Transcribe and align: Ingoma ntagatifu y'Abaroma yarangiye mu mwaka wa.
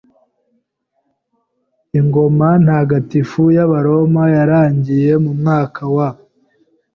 Ingoma 1.99 2.47
ntagatifu 2.63 3.41
y'Abaroma 3.55 4.23
yarangiye 4.35 5.11
mu 5.23 5.31
mwaka 5.39 5.83
wa. 5.95 6.09